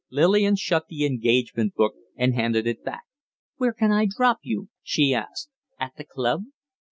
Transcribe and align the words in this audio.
Lillian 0.09 0.55
shut 0.55 0.87
the 0.87 1.05
engagement 1.05 1.75
book 1.75 1.93
and 2.15 2.33
handed 2.33 2.65
it 2.65 2.83
back. 2.83 3.03
"Where 3.57 3.71
can 3.71 3.91
I 3.91 4.07
drop 4.09 4.39
you?" 4.41 4.69
she 4.81 5.13
asked. 5.13 5.51
"At 5.79 5.93
the 5.95 6.03
club?" 6.05 6.41